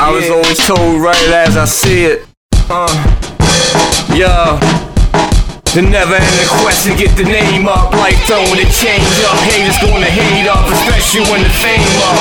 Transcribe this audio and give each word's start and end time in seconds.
I 0.00 0.08
was 0.08 0.30
always 0.32 0.56
told 0.64 1.04
right 1.04 1.28
as 1.44 1.60
I 1.60 1.68
see 1.68 2.08
it. 2.08 2.24
Uh, 2.72 2.88
yo. 4.16 4.56
The 5.76 5.84
never 5.84 6.16
ending 6.16 6.50
question, 6.64 6.96
get 6.96 7.12
the 7.20 7.28
name 7.28 7.68
up, 7.68 7.92
like 7.92 8.16
throwing 8.24 8.56
the 8.56 8.64
change 8.72 9.06
up. 9.28 9.36
Haters 9.44 9.76
gonna 9.78 10.08
hate 10.08 10.48
up, 10.48 10.64
especially 10.72 11.28
when 11.28 11.44
the 11.44 11.52
fame 11.52 11.84
up. 12.00 12.16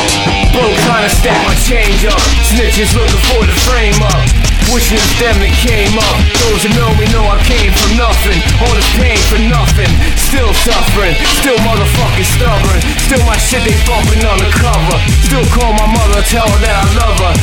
Bro 0.51 0.69
trying 0.91 1.07
to 1.07 1.13
stack 1.23 1.39
my 1.47 1.55
change 1.65 2.03
up, 2.03 2.19
snitches 2.51 2.91
looking 2.93 3.23
for 3.31 3.47
the 3.47 3.55
frame 3.63 4.03
up. 4.03 4.49
Wishing 4.69 5.01
it's 5.01 5.17
them 5.17 5.33
that 5.41 5.49
came 5.65 5.97
up. 5.97 6.17
Those 6.45 6.61
who 6.61 6.69
know 6.77 6.93
me 6.93 7.09
know 7.09 7.25
I 7.25 7.41
came 7.49 7.73
from 7.73 7.97
nothing. 7.97 8.37
All 8.61 8.69
this 8.77 8.85
pain 9.01 9.17
for 9.25 9.41
nothing. 9.49 9.89
Still 10.13 10.53
suffering, 10.61 11.17
still 11.41 11.57
motherfucking 11.65 12.29
stubborn. 12.37 12.77
Still 13.01 13.23
my 13.25 13.33
shit 13.41 13.65
they 13.65 13.73
bumping 13.89 14.21
on 14.29 14.37
the 14.37 14.51
cover. 14.53 14.97
Still 15.25 15.41
call 15.57 15.73
my 15.73 15.89
mother, 15.89 16.21
tell 16.29 16.45
her 16.45 16.59
that 16.61 16.75
I 16.75 16.85
love 17.01 17.17
her. 17.17 17.33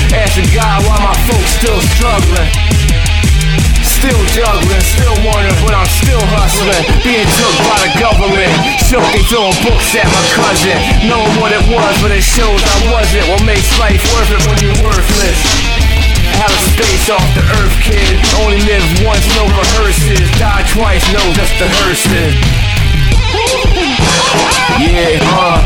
Being 6.66 7.30
took 7.38 7.54
by 7.62 7.78
the 7.78 7.92
government. 7.94 8.50
Shook, 8.90 9.06
they 9.14 9.22
throwing 9.30 9.54
books 9.62 9.94
at 9.94 10.02
my 10.10 10.24
cousin. 10.34 10.74
Knowing 11.06 11.30
what 11.38 11.54
it 11.54 11.62
was, 11.70 11.94
but 12.02 12.10
it 12.10 12.26
shows 12.26 12.58
I 12.58 12.90
wasn't. 12.90 13.22
What 13.30 13.46
makes 13.46 13.70
life 13.78 14.02
worth 14.10 14.34
it 14.34 14.42
when 14.50 14.58
you're 14.58 14.80
worthless? 14.82 15.38
Out 16.42 16.50
of 16.50 16.62
space 16.74 17.06
off 17.06 17.22
the 17.38 17.46
earth, 17.62 17.76
kid. 17.86 18.18
Only 18.42 18.58
live 18.66 18.82
once, 19.06 19.22
no 19.38 19.46
rehearses. 19.46 20.26
Die 20.42 20.64
twice, 20.74 21.06
no, 21.14 21.22
just 21.38 21.54
the 21.62 21.70
hearses. 21.70 22.34
Yeah, 24.82 25.22
uh. 25.38 25.62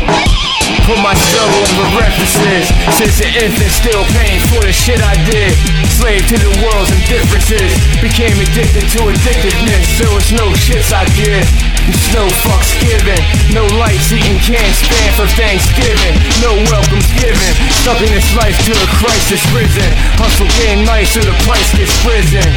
Put 0.85 1.01
my 1.01 1.17
struggle 1.17 1.61
in 1.65 1.75
the 1.81 1.89
references. 1.97 2.69
Since 2.93 3.25
an 3.25 3.49
infant, 3.49 3.73
still 3.73 4.05
paying 4.13 4.41
for 4.53 4.61
the 4.61 4.73
shit 4.73 5.01
I 5.01 5.17
did. 5.25 5.80
Slave 6.01 6.25
to 6.33 6.37
the 6.41 6.53
world's 6.65 6.89
indifferences. 6.89 7.77
Became 8.01 8.33
addicted 8.41 8.89
to 8.89 9.05
addictiveness. 9.05 9.85
There 10.01 10.09
was 10.09 10.33
no 10.33 10.49
shits 10.57 10.89
I 10.89 11.05
give. 11.13 11.45
It's 11.85 12.09
no 12.09 12.25
fucks 12.41 12.73
given. 12.81 13.21
No 13.53 13.69
lights 13.77 14.09
eating 14.09 14.41
can't 14.41 14.73
stand 14.81 15.13
for 15.13 15.29
Thanksgiving. 15.37 16.17
No 16.41 16.57
welcomes 16.73 17.05
given. 17.21 17.53
Stuck 17.85 18.01
this 18.01 18.25
life 18.33 18.57
till 18.65 18.81
the 18.81 18.89
crisis 18.97 19.45
risen. 19.53 19.85
Hustle 20.17 20.49
game 20.65 20.89
nice 20.89 21.13
till 21.13 21.21
the 21.21 21.37
price 21.45 21.69
gets 21.77 21.93
risen. 22.01 22.49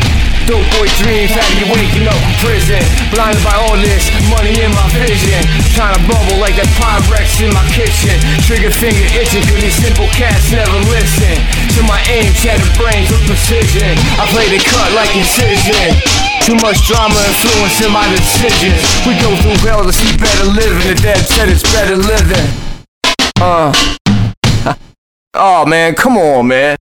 Dope 0.48 0.65
boy 0.81 0.89
dreams 1.05 1.37
had 1.37 1.45
you 1.61 1.69
waking 1.69 2.09
up 2.09 2.17
in 2.17 2.34
prison. 2.41 2.81
Blinded 3.12 3.45
by 3.45 3.61
all 3.61 3.77
this 3.77 4.09
money 4.33 4.56
in 4.56 4.72
my 4.72 4.89
vision. 5.05 5.44
In 7.45 7.53
my 7.53 7.64
kitchen. 7.69 8.17
Trigger 8.48 8.73
finger 8.73 9.05
itching 9.20 9.45
cause 9.45 9.61
these 9.61 9.77
simple 9.77 10.09
cats 10.17 10.50
never 10.50 10.81
listen. 10.89 11.37
To 11.77 11.81
my 11.84 12.00
aim, 12.09 12.33
chatter 12.41 12.64
brains 12.81 13.12
with 13.12 13.20
precision. 13.28 13.92
I 14.17 14.25
play 14.33 14.48
the 14.48 14.61
cut 14.64 14.89
like 14.97 15.12
incision. 15.12 15.92
Too 16.41 16.56
much 16.65 16.81
drama 16.89 17.20
influencing 17.20 17.92
my 17.92 18.09
decisions. 18.09 18.81
We 19.05 19.17
go 19.20 19.31
through 19.45 19.61
hell 19.69 19.84
to 19.84 19.92
see 19.92 20.17
better 20.17 20.48
living. 20.48 20.89
The 20.89 20.97
dead 21.00 21.20
said 21.28 21.48
it's 21.48 21.65
better 21.72 21.97
living. 21.97 22.48
Uh. 23.41 23.72
oh 25.34 25.67
man, 25.67 25.95
come 25.95 26.17
on, 26.17 26.48
man. 26.48 26.77